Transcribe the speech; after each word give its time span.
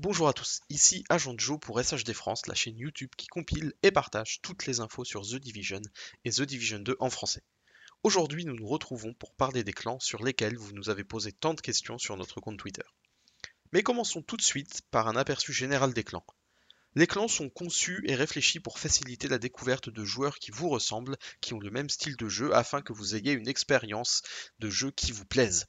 Bonjour 0.00 0.28
à 0.28 0.32
tous, 0.32 0.60
ici 0.70 1.02
Agent 1.08 1.34
Joe 1.38 1.58
pour 1.58 1.82
SHD 1.82 2.12
France, 2.12 2.46
la 2.46 2.54
chaîne 2.54 2.78
YouTube 2.78 3.10
qui 3.16 3.26
compile 3.26 3.72
et 3.82 3.90
partage 3.90 4.38
toutes 4.42 4.64
les 4.66 4.78
infos 4.78 5.04
sur 5.04 5.22
The 5.22 5.34
Division 5.34 5.80
et 6.24 6.30
The 6.30 6.42
Division 6.42 6.78
2 6.78 6.94
en 7.00 7.10
français. 7.10 7.42
Aujourd'hui, 8.04 8.44
nous 8.44 8.54
nous 8.54 8.68
retrouvons 8.68 9.12
pour 9.12 9.34
parler 9.34 9.64
des 9.64 9.72
clans 9.72 9.98
sur 9.98 10.22
lesquels 10.22 10.56
vous 10.56 10.72
nous 10.72 10.88
avez 10.88 11.02
posé 11.02 11.32
tant 11.32 11.52
de 11.52 11.60
questions 11.60 11.98
sur 11.98 12.16
notre 12.16 12.40
compte 12.40 12.60
Twitter. 12.60 12.84
Mais 13.72 13.82
commençons 13.82 14.22
tout 14.22 14.36
de 14.36 14.42
suite 14.42 14.82
par 14.92 15.08
un 15.08 15.16
aperçu 15.16 15.52
général 15.52 15.92
des 15.92 16.04
clans. 16.04 16.24
Les 16.94 17.08
clans 17.08 17.26
sont 17.26 17.50
conçus 17.50 18.04
et 18.06 18.14
réfléchis 18.14 18.60
pour 18.60 18.78
faciliter 18.78 19.26
la 19.26 19.38
découverte 19.38 19.90
de 19.90 20.04
joueurs 20.04 20.38
qui 20.38 20.52
vous 20.52 20.68
ressemblent, 20.68 21.16
qui 21.40 21.54
ont 21.54 21.60
le 21.60 21.72
même 21.72 21.90
style 21.90 22.14
de 22.16 22.28
jeu, 22.28 22.54
afin 22.54 22.82
que 22.82 22.92
vous 22.92 23.16
ayez 23.16 23.32
une 23.32 23.48
expérience 23.48 24.22
de 24.60 24.70
jeu 24.70 24.92
qui 24.92 25.10
vous 25.10 25.26
plaise. 25.26 25.66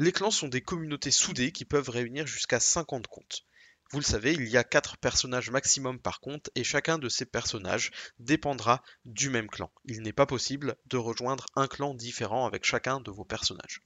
Les 0.00 0.10
clans 0.10 0.32
sont 0.32 0.48
des 0.48 0.60
communautés 0.60 1.12
soudées 1.12 1.52
qui 1.52 1.64
peuvent 1.64 1.88
réunir 1.88 2.26
jusqu'à 2.26 2.58
50 2.58 3.06
comptes. 3.06 3.44
Vous 3.90 4.00
le 4.00 4.04
savez, 4.04 4.32
il 4.32 4.48
y 4.48 4.56
a 4.56 4.64
4 4.64 4.96
personnages 4.96 5.50
maximum 5.50 6.00
par 6.00 6.18
compte 6.18 6.50
et 6.56 6.64
chacun 6.64 6.98
de 6.98 7.08
ces 7.08 7.26
personnages 7.26 7.92
dépendra 8.18 8.82
du 9.04 9.30
même 9.30 9.48
clan. 9.48 9.70
Il 9.84 10.02
n'est 10.02 10.12
pas 10.12 10.26
possible 10.26 10.76
de 10.86 10.96
rejoindre 10.96 11.46
un 11.54 11.68
clan 11.68 11.94
différent 11.94 12.44
avec 12.44 12.64
chacun 12.64 12.98
de 12.98 13.12
vos 13.12 13.24
personnages. 13.24 13.82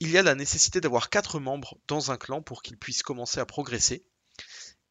Il 0.00 0.10
y 0.10 0.18
a 0.18 0.22
la 0.22 0.34
nécessité 0.34 0.82
d'avoir 0.82 1.08
4 1.08 1.40
membres 1.40 1.78
dans 1.88 2.10
un 2.10 2.18
clan 2.18 2.42
pour 2.42 2.62
qu'ils 2.62 2.76
puissent 2.76 3.02
commencer 3.02 3.40
à 3.40 3.46
progresser 3.46 4.04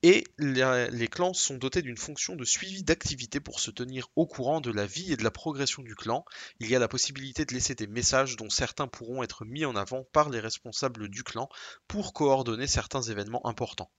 et 0.04 0.24
les 0.38 1.08
clans 1.08 1.34
sont 1.34 1.58
dotés 1.58 1.82
d'une 1.82 1.98
fonction 1.98 2.36
de 2.36 2.46
suivi 2.46 2.84
d'activité 2.84 3.40
pour 3.40 3.60
se 3.60 3.72
tenir 3.72 4.10
au 4.16 4.28
courant 4.28 4.62
de 4.62 4.72
la 4.72 4.86
vie 4.86 5.12
et 5.12 5.18
de 5.18 5.24
la 5.24 5.32
progression 5.32 5.82
du 5.82 5.96
clan. 5.96 6.24
Il 6.60 6.70
y 6.70 6.76
a 6.76 6.80
la 6.80 6.88
possibilité 6.88 7.46
de 7.46 7.54
laisser 7.54 7.74
des 7.74 7.88
messages 7.88 8.36
dont 8.36 8.50
certains 8.50 8.88
pourront 8.88 9.24
être 9.24 9.44
mis 9.44 9.66
en 9.66 9.76
avant 9.76 10.04
par 10.14 10.30
les 10.30 10.40
responsables 10.40 11.10
du 11.10 11.24
clan 11.24 11.50
pour 11.88 12.14
coordonner 12.14 12.68
certains 12.68 13.02
événements 13.02 13.46
importants. 13.48 13.92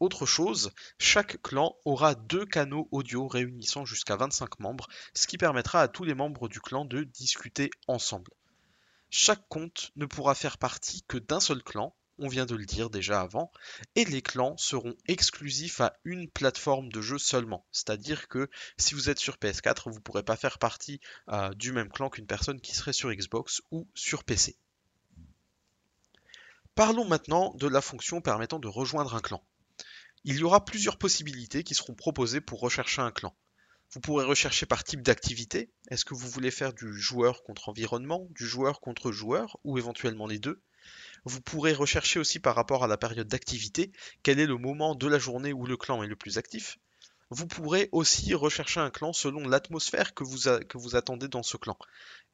Autre 0.00 0.24
chose, 0.24 0.70
chaque 0.98 1.42
clan 1.42 1.76
aura 1.84 2.14
deux 2.14 2.46
canaux 2.46 2.88
audio 2.90 3.28
réunissant 3.28 3.84
jusqu'à 3.84 4.16
25 4.16 4.58
membres, 4.58 4.88
ce 5.14 5.26
qui 5.26 5.36
permettra 5.36 5.82
à 5.82 5.88
tous 5.88 6.04
les 6.04 6.14
membres 6.14 6.48
du 6.48 6.60
clan 6.60 6.86
de 6.86 7.04
discuter 7.04 7.70
ensemble. 7.86 8.32
Chaque 9.10 9.46
compte 9.48 9.92
ne 9.96 10.06
pourra 10.06 10.34
faire 10.34 10.56
partie 10.56 11.02
que 11.08 11.18
d'un 11.18 11.40
seul 11.40 11.62
clan, 11.62 11.94
on 12.20 12.28
vient 12.28 12.46
de 12.46 12.54
le 12.54 12.66
dire 12.66 12.90
déjà 12.90 13.20
avant, 13.20 13.50
et 13.96 14.04
les 14.04 14.22
clans 14.22 14.56
seront 14.56 14.94
exclusifs 15.08 15.80
à 15.80 15.94
une 16.04 16.30
plateforme 16.30 16.90
de 16.90 17.00
jeu 17.00 17.18
seulement. 17.18 17.66
C'est-à-dire 17.72 18.28
que 18.28 18.48
si 18.76 18.94
vous 18.94 19.10
êtes 19.10 19.18
sur 19.18 19.36
PS4, 19.36 19.90
vous 19.90 19.96
ne 19.96 20.02
pourrez 20.02 20.22
pas 20.22 20.36
faire 20.36 20.58
partie 20.58 21.00
euh, 21.30 21.52
du 21.54 21.72
même 21.72 21.90
clan 21.90 22.10
qu'une 22.10 22.26
personne 22.26 22.60
qui 22.60 22.76
serait 22.76 22.92
sur 22.92 23.12
Xbox 23.12 23.62
ou 23.70 23.88
sur 23.94 24.22
PC. 24.22 24.56
Parlons 26.74 27.06
maintenant 27.06 27.52
de 27.54 27.66
la 27.66 27.80
fonction 27.80 28.20
permettant 28.20 28.58
de 28.58 28.68
rejoindre 28.68 29.14
un 29.14 29.20
clan. 29.20 29.42
Il 30.24 30.36
y 30.36 30.42
aura 30.42 30.64
plusieurs 30.64 30.98
possibilités 30.98 31.64
qui 31.64 31.74
seront 31.74 31.94
proposées 31.94 32.40
pour 32.40 32.60
rechercher 32.60 33.00
un 33.02 33.10
clan. 33.10 33.34
Vous 33.92 34.00
pourrez 34.00 34.24
rechercher 34.24 34.66
par 34.66 34.84
type 34.84 35.02
d'activité. 35.02 35.72
Est-ce 35.88 36.04
que 36.04 36.14
vous 36.14 36.28
voulez 36.28 36.50
faire 36.50 36.72
du 36.72 36.92
joueur 36.92 37.42
contre 37.42 37.70
environnement, 37.70 38.28
du 38.30 38.46
joueur 38.46 38.80
contre 38.80 39.10
joueur, 39.10 39.58
ou 39.64 39.78
éventuellement 39.78 40.26
les 40.26 40.38
deux? 40.38 40.62
Vous 41.24 41.40
pourrez 41.40 41.72
rechercher 41.72 42.18
aussi 42.18 42.38
par 42.38 42.54
rapport 42.54 42.84
à 42.84 42.88
la 42.88 42.96
période 42.96 43.28
d'activité, 43.28 43.92
quel 44.22 44.40
est 44.40 44.46
le 44.46 44.56
moment 44.56 44.94
de 44.94 45.06
la 45.06 45.18
journée 45.18 45.52
où 45.52 45.66
le 45.66 45.76
clan 45.76 46.02
est 46.02 46.08
le 46.08 46.16
plus 46.16 46.38
actif. 46.38 46.78
Vous 47.32 47.46
pourrez 47.46 47.88
aussi 47.92 48.34
rechercher 48.34 48.80
un 48.80 48.90
clan 48.90 49.12
selon 49.12 49.46
l'atmosphère 49.46 50.14
que 50.14 50.24
vous, 50.24 50.50
que 50.68 50.78
vous 50.78 50.96
attendez 50.96 51.28
dans 51.28 51.44
ce 51.44 51.56
clan. 51.56 51.78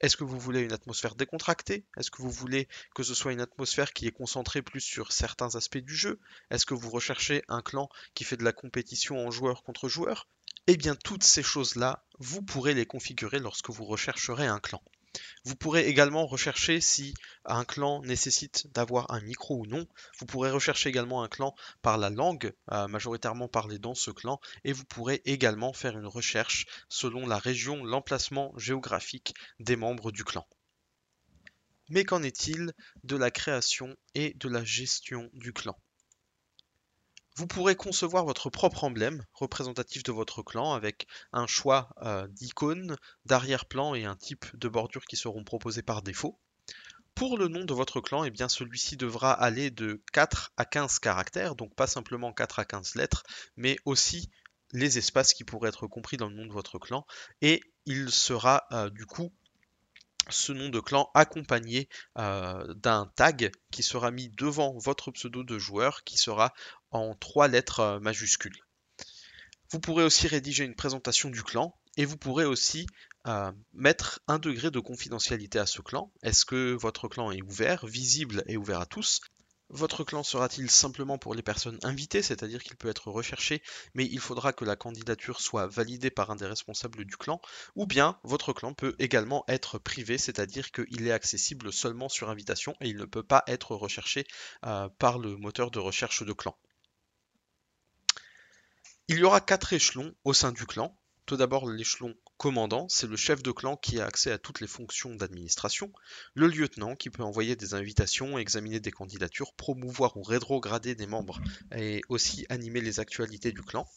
Est-ce 0.01 0.17
que 0.17 0.23
vous 0.23 0.39
voulez 0.39 0.61
une 0.61 0.73
atmosphère 0.73 1.13
décontractée? 1.13 1.85
Est-ce 1.97 2.09
que 2.09 2.23
vous 2.23 2.31
voulez 2.31 2.67
que 2.95 3.03
ce 3.03 3.13
soit 3.13 3.31
une 3.31 3.41
atmosphère 3.41 3.93
qui 3.93 4.07
est 4.07 4.11
concentrée 4.11 4.63
plus 4.63 4.81
sur 4.81 5.11
certains 5.11 5.55
aspects 5.55 5.77
du 5.77 5.95
jeu? 5.95 6.19
Est-ce 6.49 6.65
que 6.65 6.73
vous 6.73 6.89
recherchez 6.89 7.43
un 7.47 7.61
clan 7.61 7.89
qui 8.15 8.23
fait 8.23 8.37
de 8.37 8.43
la 8.43 8.53
compétition 8.53 9.23
en 9.23 9.29
joueur 9.29 9.61
contre 9.61 9.87
joueur? 9.87 10.27
Eh 10.65 10.77
bien, 10.77 10.95
toutes 10.95 11.23
ces 11.23 11.43
choses-là, 11.43 12.03
vous 12.17 12.41
pourrez 12.41 12.73
les 12.73 12.87
configurer 12.87 13.37
lorsque 13.37 13.69
vous 13.69 13.85
rechercherez 13.85 14.47
un 14.47 14.59
clan. 14.59 14.81
Vous 15.47 15.55
pourrez 15.55 15.87
également 15.87 16.25
rechercher 16.25 16.81
si 16.81 17.13
un 17.45 17.63
clan 17.63 18.01
nécessite 18.01 18.67
d'avoir 18.73 19.09
un 19.13 19.21
micro 19.21 19.61
ou 19.61 19.65
non. 19.65 19.87
Vous 20.19 20.25
pourrez 20.25 20.51
rechercher 20.51 20.89
également 20.89 21.23
un 21.23 21.29
clan 21.29 21.55
par 21.81 21.97
la 21.97 22.09
langue 22.09 22.51
euh, 22.73 22.89
majoritairement 22.89 23.47
parlée 23.47 23.79
dans 23.79 23.95
ce 23.95 24.11
clan 24.11 24.41
et 24.65 24.73
vous 24.73 24.83
pourrez 24.83 25.21
également 25.23 25.71
faire 25.71 25.97
une 25.97 26.05
recherche 26.05 26.65
selon 26.89 27.25
la 27.25 27.37
région, 27.37 27.85
l'emplacement 27.85 28.51
géographique 28.57 29.35
des 29.61 29.77
membres 29.77 30.11
du 30.11 30.25
clan. 30.25 30.45
Mais 31.87 32.03
qu'en 32.03 32.23
est-il 32.23 32.73
de 33.05 33.15
la 33.15 33.31
création 33.31 33.95
et 34.15 34.33
de 34.33 34.49
la 34.49 34.65
gestion 34.65 35.29
du 35.31 35.53
clan? 35.53 35.79
Vous 37.37 37.45
pourrez 37.45 37.75
concevoir 37.75 38.25
votre 38.25 38.49
propre 38.49 38.83
emblème 38.83 39.23
représentatif 39.31 40.01
de 40.01 40.11
votre 40.11 40.41
clan 40.41 40.73
avec 40.73 41.05
un 41.31 41.45
choix 41.45 41.89
euh, 42.01 42.27
d'icônes, 42.29 42.97
d'arrière-plan 43.25 43.93
et 43.93 44.05
un 44.05 44.15
type 44.15 44.47
de 44.55 44.67
bordure 44.67 45.05
qui 45.05 45.17
seront 45.17 45.43
proposés 45.43 45.83
par 45.83 46.01
défaut. 46.01 46.39
Pour 47.13 47.37
le 47.37 47.47
nom 47.47 47.63
de 47.63 47.75
votre 47.75 48.01
clan, 48.01 48.23
eh 48.23 48.31
bien 48.31 48.49
celui-ci 48.49 48.97
devra 48.97 49.31
aller 49.31 49.69
de 49.69 50.01
4 50.13 50.51
à 50.57 50.65
15 50.65 50.97
caractères, 50.97 51.55
donc 51.55 51.75
pas 51.75 51.85
simplement 51.85 52.33
4 52.33 52.57
à 52.57 52.65
15 52.65 52.95
lettres, 52.95 53.21
mais 53.55 53.77
aussi 53.85 54.31
les 54.71 54.97
espaces 54.97 55.35
qui 55.35 55.43
pourraient 55.43 55.69
être 55.69 55.85
compris 55.85 56.17
dans 56.17 56.29
le 56.29 56.35
nom 56.35 56.47
de 56.47 56.53
votre 56.53 56.79
clan, 56.79 57.05
et 57.43 57.61
il 57.85 58.11
sera 58.11 58.65
euh, 58.71 58.89
du 58.89 59.05
coup 59.05 59.31
ce 60.29 60.51
nom 60.51 60.69
de 60.69 60.79
clan 60.79 61.09
accompagné 61.13 61.89
euh, 62.17 62.73
d'un 62.75 63.11
tag 63.15 63.51
qui 63.71 63.83
sera 63.83 64.11
mis 64.11 64.29
devant 64.29 64.77
votre 64.77 65.11
pseudo 65.11 65.43
de 65.43 65.57
joueur 65.57 66.03
qui 66.03 66.17
sera 66.17 66.53
en 66.91 67.15
trois 67.15 67.47
lettres 67.47 67.79
euh, 67.79 67.99
majuscules. 67.99 68.57
Vous 69.71 69.79
pourrez 69.79 70.03
aussi 70.03 70.27
rédiger 70.27 70.63
une 70.63 70.75
présentation 70.75 71.29
du 71.29 71.43
clan 71.43 71.75
et 71.97 72.05
vous 72.05 72.17
pourrez 72.17 72.45
aussi 72.45 72.87
euh, 73.27 73.51
mettre 73.73 74.21
un 74.27 74.39
degré 74.39 74.71
de 74.71 74.79
confidentialité 74.79 75.59
à 75.59 75.65
ce 75.65 75.81
clan. 75.81 76.11
Est-ce 76.23 76.45
que 76.45 76.73
votre 76.73 77.07
clan 77.07 77.31
est 77.31 77.41
ouvert, 77.41 77.85
visible 77.85 78.43
et 78.47 78.55
ouvert 78.55 78.79
à 78.79 78.85
tous? 78.85 79.21
Votre 79.69 80.03
clan 80.03 80.23
sera-t-il 80.23 80.71
simplement 80.71 81.17
pour 81.17 81.35
les 81.35 81.41
personnes 81.41 81.79
invitées, 81.83 82.21
c'est-à-dire 82.21 82.63
qu'il 82.63 82.77
peut 82.77 82.87
être 82.87 83.11
recherché, 83.11 83.61
mais 83.93 84.05
il 84.05 84.19
faudra 84.19 84.53
que 84.53 84.63
la 84.63 84.75
candidature 84.75 85.41
soit 85.41 85.67
validée 85.67 86.09
par 86.09 86.31
un 86.31 86.35
des 86.35 86.45
responsables 86.45 87.03
du 87.03 87.17
clan, 87.17 87.41
ou 87.75 87.85
bien 87.85 88.17
votre 88.23 88.53
clan 88.53 88.73
peut 88.73 88.95
également 88.99 89.43
être 89.47 89.77
privé, 89.77 90.17
c'est-à-dire 90.17 90.71
qu'il 90.71 91.05
est 91.05 91.11
accessible 91.11 91.73
seulement 91.73 92.09
sur 92.09 92.29
invitation 92.29 92.75
et 92.81 92.87
il 92.89 92.97
ne 92.97 93.05
peut 93.05 93.23
pas 93.23 93.43
être 93.47 93.75
recherché 93.75 94.25
euh, 94.65 94.87
par 94.99 95.19
le 95.19 95.35
moteur 95.35 95.71
de 95.71 95.79
recherche 95.79 96.23
de 96.23 96.33
clan. 96.33 96.57
Il 99.09 99.19
y 99.19 99.23
aura 99.23 99.41
quatre 99.41 99.73
échelons 99.73 100.13
au 100.23 100.33
sein 100.33 100.51
du 100.51 100.65
clan. 100.65 100.97
Tout 101.25 101.37
d'abord 101.37 101.69
l'échelon 101.69 102.13
commandant, 102.37 102.87
c'est 102.89 103.07
le 103.07 103.17
chef 103.17 103.43
de 103.43 103.51
clan 103.51 103.75
qui 103.77 103.99
a 103.99 104.05
accès 104.05 104.31
à 104.31 104.37
toutes 104.37 104.61
les 104.61 104.67
fonctions 104.67 105.15
d'administration, 105.15 105.91
le 106.33 106.47
lieutenant 106.47 106.95
qui 106.95 107.09
peut 107.09 107.23
envoyer 107.23 107.55
des 107.55 107.73
invitations, 107.73 108.37
examiner 108.37 108.79
des 108.79 108.91
candidatures, 108.91 109.53
promouvoir 109.53 110.17
ou 110.17 110.23
rétrograder 110.23 110.95
des 110.95 111.07
membres 111.07 111.41
et 111.75 112.01
aussi 112.09 112.45
animer 112.49 112.81
les 112.81 112.99
actualités 112.99 113.51
du 113.51 113.61
clan. 113.61 113.87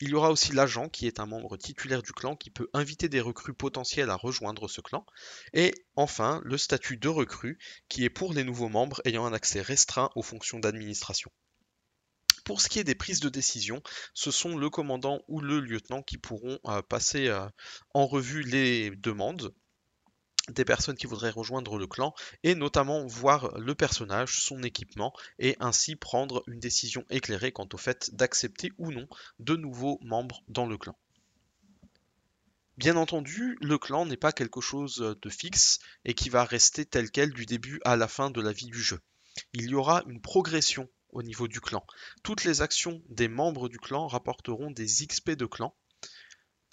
Il 0.00 0.10
y 0.10 0.14
aura 0.14 0.32
aussi 0.32 0.52
l'agent 0.52 0.88
qui 0.88 1.06
est 1.06 1.20
un 1.20 1.26
membre 1.26 1.56
titulaire 1.56 2.02
du 2.02 2.12
clan 2.12 2.34
qui 2.34 2.50
peut 2.50 2.68
inviter 2.72 3.08
des 3.08 3.20
recrues 3.20 3.54
potentielles 3.54 4.10
à 4.10 4.16
rejoindre 4.16 4.66
ce 4.66 4.80
clan. 4.80 5.06
Et 5.52 5.74
enfin, 5.94 6.40
le 6.44 6.58
statut 6.58 6.96
de 6.96 7.08
recrue 7.08 7.58
qui 7.88 8.04
est 8.04 8.10
pour 8.10 8.32
les 8.32 8.42
nouveaux 8.42 8.68
membres 8.68 9.00
ayant 9.04 9.26
un 9.26 9.32
accès 9.32 9.60
restreint 9.60 10.10
aux 10.16 10.22
fonctions 10.22 10.58
d'administration. 10.58 11.30
Pour 12.52 12.60
ce 12.60 12.68
qui 12.68 12.78
est 12.78 12.84
des 12.84 12.94
prises 12.94 13.20
de 13.20 13.30
décision, 13.30 13.82
ce 14.12 14.30
sont 14.30 14.58
le 14.58 14.68
commandant 14.68 15.22
ou 15.26 15.40
le 15.40 15.58
lieutenant 15.58 16.02
qui 16.02 16.18
pourront 16.18 16.58
euh, 16.66 16.82
passer 16.82 17.28
euh, 17.28 17.48
en 17.94 18.06
revue 18.06 18.42
les 18.42 18.90
demandes 18.90 19.54
des 20.50 20.66
personnes 20.66 20.98
qui 20.98 21.06
voudraient 21.06 21.30
rejoindre 21.30 21.78
le 21.78 21.86
clan 21.86 22.12
et 22.42 22.54
notamment 22.54 23.06
voir 23.06 23.58
le 23.58 23.74
personnage, 23.74 24.42
son 24.42 24.62
équipement 24.62 25.14
et 25.38 25.56
ainsi 25.60 25.96
prendre 25.96 26.44
une 26.46 26.60
décision 26.60 27.06
éclairée 27.08 27.52
quant 27.52 27.68
au 27.72 27.78
fait 27.78 28.14
d'accepter 28.14 28.70
ou 28.76 28.92
non 28.92 29.08
de 29.38 29.56
nouveaux 29.56 29.98
membres 30.02 30.42
dans 30.48 30.66
le 30.66 30.76
clan. 30.76 30.94
Bien 32.76 32.96
entendu, 32.96 33.56
le 33.62 33.78
clan 33.78 34.04
n'est 34.04 34.18
pas 34.18 34.32
quelque 34.32 34.60
chose 34.60 35.16
de 35.22 35.30
fixe 35.30 35.78
et 36.04 36.12
qui 36.12 36.28
va 36.28 36.44
rester 36.44 36.84
tel 36.84 37.10
quel 37.10 37.32
du 37.32 37.46
début 37.46 37.80
à 37.86 37.96
la 37.96 38.08
fin 38.08 38.28
de 38.28 38.42
la 38.42 38.52
vie 38.52 38.66
du 38.66 38.82
jeu. 38.82 39.00
Il 39.54 39.70
y 39.70 39.74
aura 39.74 40.02
une 40.06 40.20
progression 40.20 40.90
au 41.12 41.22
niveau 41.22 41.48
du 41.48 41.60
clan. 41.60 41.84
Toutes 42.22 42.44
les 42.44 42.62
actions 42.62 43.02
des 43.08 43.28
membres 43.28 43.68
du 43.68 43.78
clan 43.78 44.06
rapporteront 44.06 44.70
des 44.70 44.86
XP 44.86 45.30
de 45.32 45.46
clan. 45.46 45.74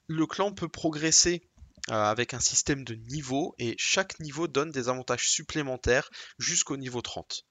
Le 0.07 0.25
clan 0.25 0.51
peut 0.53 0.69
progresser 0.69 1.49
euh, 1.89 1.93
avec 1.93 2.33
un 2.33 2.39
système 2.39 2.83
de 2.83 2.95
niveaux 2.95 3.55
et 3.57 3.75
chaque 3.77 4.19
niveau 4.19 4.47
donne 4.47 4.71
des 4.71 4.89
avantages 4.89 5.29
supplémentaires 5.29 6.09
jusqu'au 6.37 6.77
niveau 6.77 7.01
30. 7.01 7.45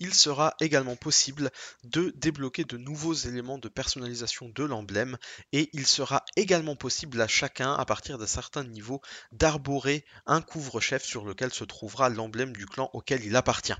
Il 0.00 0.12
sera 0.12 0.54
également 0.60 0.96
possible 0.96 1.50
de 1.84 2.12
débloquer 2.16 2.64
de 2.64 2.76
nouveaux 2.76 3.14
éléments 3.14 3.58
de 3.58 3.68
personnalisation 3.68 4.48
de 4.48 4.64
l'emblème 4.64 5.16
et 5.52 5.70
il 5.72 5.86
sera 5.86 6.24
également 6.36 6.74
possible 6.74 7.20
à 7.20 7.28
chacun, 7.28 7.72
à 7.74 7.84
partir 7.84 8.18
d'un 8.18 8.26
certain 8.26 8.64
niveau, 8.64 9.00
d'arborer 9.32 10.04
un 10.26 10.42
couvre-chef 10.42 11.04
sur 11.04 11.24
lequel 11.24 11.52
se 11.52 11.64
trouvera 11.64 12.08
l'emblème 12.08 12.52
du 12.52 12.66
clan 12.66 12.90
auquel 12.92 13.24
il 13.24 13.36
appartient. 13.36 13.76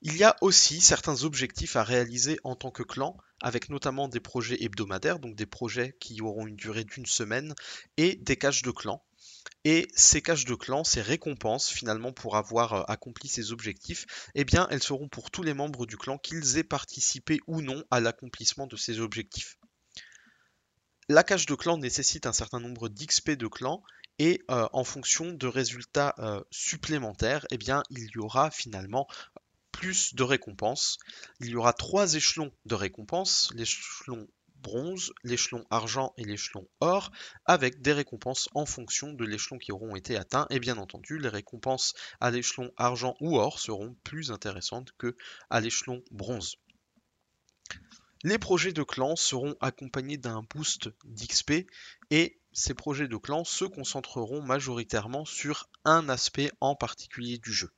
Il 0.00 0.16
y 0.16 0.22
a 0.22 0.36
aussi 0.42 0.80
certains 0.80 1.24
objectifs 1.24 1.74
à 1.74 1.82
réaliser 1.82 2.38
en 2.44 2.54
tant 2.54 2.70
que 2.70 2.84
clan, 2.84 3.16
avec 3.42 3.68
notamment 3.68 4.06
des 4.06 4.20
projets 4.20 4.62
hebdomadaires, 4.62 5.18
donc 5.18 5.34
des 5.34 5.46
projets 5.46 5.96
qui 5.98 6.20
auront 6.20 6.46
une 6.46 6.54
durée 6.54 6.84
d'une 6.84 7.06
semaine, 7.06 7.54
et 7.96 8.14
des 8.16 8.36
caches 8.36 8.62
de 8.62 8.70
clan. 8.70 9.02
Et 9.64 9.88
ces 9.96 10.22
caches 10.22 10.44
de 10.44 10.54
clan, 10.54 10.84
ces 10.84 11.02
récompenses 11.02 11.68
finalement 11.68 12.12
pour 12.12 12.36
avoir 12.36 12.72
euh, 12.74 12.82
accompli 12.86 13.28
ces 13.28 13.50
objectifs, 13.50 14.06
eh 14.36 14.44
bien 14.44 14.68
elles 14.70 14.82
seront 14.82 15.08
pour 15.08 15.32
tous 15.32 15.42
les 15.42 15.54
membres 15.54 15.84
du 15.84 15.96
clan 15.96 16.16
qu'ils 16.16 16.58
aient 16.58 16.64
participé 16.64 17.40
ou 17.48 17.60
non 17.60 17.82
à 17.90 17.98
l'accomplissement 17.98 18.68
de 18.68 18.76
ces 18.76 19.00
objectifs. 19.00 19.58
La 21.08 21.24
cache 21.24 21.46
de 21.46 21.54
clan 21.54 21.78
nécessite 21.78 22.26
un 22.26 22.32
certain 22.32 22.60
nombre 22.60 22.88
d'XP 22.88 23.30
de 23.32 23.48
clan 23.48 23.82
et 24.18 24.42
euh, 24.50 24.68
en 24.72 24.84
fonction 24.84 25.32
de 25.32 25.46
résultats 25.46 26.14
euh, 26.18 26.42
supplémentaires, 26.50 27.46
eh 27.50 27.58
bien 27.58 27.82
il 27.90 28.10
y 28.14 28.18
aura 28.18 28.50
finalement 28.50 29.08
plus 29.78 30.12
de 30.16 30.24
récompenses. 30.24 30.98
Il 31.38 31.50
y 31.50 31.54
aura 31.54 31.72
trois 31.72 32.14
échelons 32.14 32.50
de 32.64 32.74
récompenses, 32.74 33.52
l'échelon 33.54 34.26
bronze, 34.56 35.12
l'échelon 35.22 35.64
argent 35.70 36.12
et 36.16 36.24
l'échelon 36.24 36.66
or, 36.80 37.12
avec 37.44 37.80
des 37.80 37.92
récompenses 37.92 38.48
en 38.54 38.66
fonction 38.66 39.12
de 39.12 39.24
l'échelon 39.24 39.56
qui 39.56 39.70
auront 39.70 39.94
été 39.94 40.16
atteints. 40.16 40.48
Et 40.50 40.58
bien 40.58 40.78
entendu, 40.78 41.20
les 41.20 41.28
récompenses 41.28 41.94
à 42.18 42.32
l'échelon 42.32 42.72
argent 42.76 43.14
ou 43.20 43.38
or 43.38 43.60
seront 43.60 43.94
plus 44.02 44.32
intéressantes 44.32 44.90
que 44.98 45.16
à 45.48 45.60
l'échelon 45.60 46.02
bronze. 46.10 46.56
Les 48.24 48.38
projets 48.38 48.72
de 48.72 48.82
clan 48.82 49.14
seront 49.14 49.54
accompagnés 49.60 50.16
d'un 50.16 50.42
boost 50.42 50.88
d'XP 51.04 51.70
et 52.10 52.40
ces 52.52 52.74
projets 52.74 53.06
de 53.06 53.16
clan 53.16 53.44
se 53.44 53.64
concentreront 53.64 54.42
majoritairement 54.42 55.24
sur 55.24 55.70
un 55.84 56.08
aspect 56.08 56.50
en 56.60 56.74
particulier 56.74 57.38
du 57.38 57.52
jeu. 57.52 57.70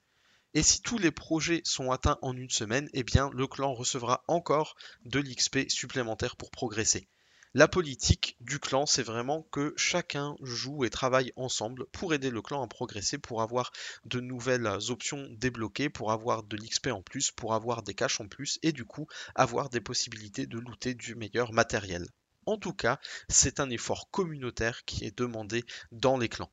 Et 0.53 0.65
si 0.65 0.83
tous 0.83 0.99
les 0.99 1.13
projets 1.13 1.63
sont 1.65 1.93
atteints 1.93 2.19
en 2.23 2.37
une 2.37 2.51
semaine, 2.51 2.91
eh 2.93 3.05
bien 3.05 3.31
le 3.33 3.47
clan 3.47 3.73
recevra 3.73 4.25
encore 4.27 4.75
de 5.05 5.21
l'XP 5.21 5.69
supplémentaire 5.69 6.35
pour 6.35 6.51
progresser. 6.51 7.07
La 7.55 7.69
politique 7.69 8.37
du 8.41 8.59
clan, 8.59 8.85
c'est 8.85 9.05
vraiment 9.05 9.43
que 9.53 9.73
chacun 9.77 10.37
joue 10.41 10.85
et 10.85 10.91
travaille 10.91 11.33
ensemble 11.37 11.87
pour 11.93 12.15
aider 12.15 12.31
le 12.31 12.43
clan 12.43 12.63
à 12.63 12.67
progresser, 12.67 13.17
pour 13.17 13.43
avoir 13.43 13.71
de 14.05 14.19
nouvelles 14.19 14.69
options 14.89 15.29
débloquées, 15.39 15.89
pour 15.89 16.11
avoir 16.11 16.43
de 16.43 16.57
l'XP 16.57 16.89
en 16.89 17.03
plus, 17.03 17.31
pour 17.31 17.55
avoir 17.55 17.85
des 17.85 17.95
caches 17.95 18.21
en 18.21 18.27
plus 18.27 18.59
et 18.63 18.73
du 18.73 18.85
coup 18.85 19.07
avoir 19.37 19.69
des 19.69 19.81
possibilités 19.81 20.47
de 20.47 20.59
looter 20.59 20.95
du 20.95 21.15
meilleur 21.15 21.53
matériel. 21.53 22.07
En 22.47 22.57
tout 22.57 22.75
cas, 22.75 22.99
c'est 23.29 23.61
un 23.61 23.71
effort 23.71 24.11
communautaire 24.11 24.85
qui 24.85 25.05
est 25.05 25.17
demandé 25.17 25.65
dans 25.93 26.19
les 26.19 26.29
clans. 26.29 26.51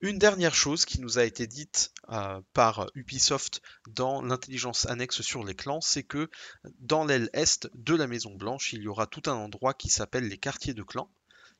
Une 0.00 0.20
dernière 0.20 0.54
chose 0.54 0.84
qui 0.84 1.00
nous 1.00 1.18
a 1.18 1.24
été 1.24 1.48
dite 1.48 1.92
euh, 2.10 2.40
par 2.52 2.88
Ubisoft 2.94 3.62
dans 3.88 4.22
l'intelligence 4.22 4.86
annexe 4.86 5.22
sur 5.22 5.42
les 5.42 5.56
clans, 5.56 5.80
c'est 5.80 6.04
que 6.04 6.30
dans 6.78 7.04
l'aile 7.04 7.28
est 7.32 7.68
de 7.74 7.96
la 7.96 8.06
Maison 8.06 8.32
Blanche, 8.36 8.72
il 8.72 8.82
y 8.82 8.86
aura 8.86 9.08
tout 9.08 9.28
un 9.28 9.34
endroit 9.34 9.74
qui 9.74 9.88
s'appelle 9.88 10.28
les 10.28 10.38
quartiers 10.38 10.72
de 10.72 10.84
clans. 10.84 11.10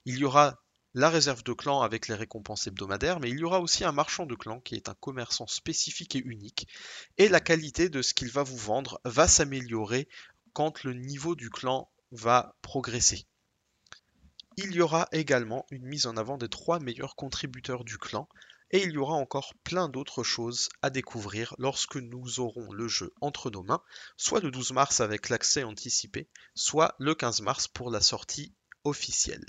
Il 0.04 0.18
y 0.18 0.24
aura 0.24 0.62
la 0.94 1.10
réserve 1.10 1.42
de 1.42 1.52
clans 1.52 1.82
avec 1.82 2.06
les 2.06 2.14
récompenses 2.14 2.68
hebdomadaires, 2.68 3.18
mais 3.18 3.28
il 3.28 3.40
y 3.40 3.44
aura 3.44 3.60
aussi 3.60 3.84
un 3.84 3.90
marchand 3.90 4.24
de 4.24 4.36
clans 4.36 4.60
qui 4.60 4.76
est 4.76 4.88
un 4.88 4.94
commerçant 4.94 5.48
spécifique 5.48 6.14
et 6.14 6.22
unique. 6.24 6.68
Et 7.16 7.28
la 7.28 7.40
qualité 7.40 7.88
de 7.88 8.02
ce 8.02 8.14
qu'il 8.14 8.30
va 8.30 8.44
vous 8.44 8.56
vendre 8.56 9.00
va 9.04 9.26
s'améliorer 9.26 10.08
quand 10.52 10.84
le 10.84 10.94
niveau 10.94 11.34
du 11.34 11.50
clan 11.50 11.90
va 12.12 12.54
progresser. 12.62 13.26
Il 14.60 14.74
y 14.74 14.80
aura 14.80 15.06
également 15.12 15.66
une 15.70 15.86
mise 15.86 16.08
en 16.08 16.16
avant 16.16 16.36
des 16.36 16.48
trois 16.48 16.80
meilleurs 16.80 17.14
contributeurs 17.14 17.84
du 17.84 17.96
clan, 17.96 18.28
et 18.72 18.82
il 18.82 18.90
y 18.90 18.98
aura 18.98 19.14
encore 19.14 19.54
plein 19.62 19.88
d'autres 19.88 20.24
choses 20.24 20.68
à 20.82 20.90
découvrir 20.90 21.54
lorsque 21.58 21.94
nous 21.94 22.40
aurons 22.40 22.72
le 22.72 22.88
jeu 22.88 23.14
entre 23.20 23.52
nos 23.52 23.62
mains, 23.62 23.84
soit 24.16 24.40
le 24.40 24.50
12 24.50 24.72
mars 24.72 24.98
avec 24.98 25.28
l'accès 25.28 25.62
anticipé, 25.62 26.28
soit 26.56 26.96
le 26.98 27.14
15 27.14 27.42
mars 27.42 27.68
pour 27.68 27.88
la 27.88 28.00
sortie 28.00 28.52
officielle. 28.82 29.46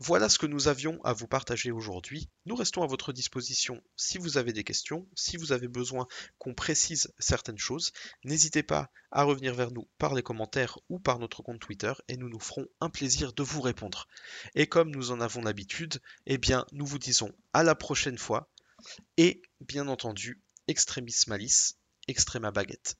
Voilà 0.00 0.28
ce 0.28 0.38
que 0.38 0.46
nous 0.46 0.66
avions 0.66 1.00
à 1.04 1.12
vous 1.12 1.28
partager 1.28 1.70
aujourd'hui. 1.70 2.28
Nous 2.46 2.56
restons 2.56 2.82
à 2.82 2.86
votre 2.86 3.12
disposition 3.12 3.80
si 3.96 4.18
vous 4.18 4.38
avez 4.38 4.52
des 4.52 4.64
questions, 4.64 5.08
si 5.14 5.36
vous 5.36 5.52
avez 5.52 5.68
besoin 5.68 6.08
qu'on 6.38 6.52
précise 6.52 7.12
certaines 7.20 7.58
choses. 7.58 7.92
N'hésitez 8.24 8.64
pas 8.64 8.90
à 9.12 9.22
revenir 9.22 9.54
vers 9.54 9.70
nous 9.70 9.88
par 9.98 10.14
les 10.14 10.22
commentaires 10.22 10.80
ou 10.88 10.98
par 10.98 11.20
notre 11.20 11.42
compte 11.42 11.60
Twitter 11.60 11.92
et 12.08 12.16
nous 12.16 12.28
nous 12.28 12.40
ferons 12.40 12.66
un 12.80 12.90
plaisir 12.90 13.32
de 13.32 13.44
vous 13.44 13.60
répondre. 13.60 14.08
Et 14.56 14.66
comme 14.66 14.90
nous 14.90 15.12
en 15.12 15.20
avons 15.20 15.42
l'habitude, 15.42 16.00
eh 16.26 16.38
bien 16.38 16.66
nous 16.72 16.86
vous 16.86 16.98
disons 16.98 17.32
à 17.52 17.62
la 17.62 17.76
prochaine 17.76 18.18
fois 18.18 18.50
et 19.16 19.42
bien 19.60 19.86
entendu, 19.86 20.42
extremis 20.66 21.14
malice, 21.28 21.78
extrema 22.08 22.50
baguette. 22.50 22.96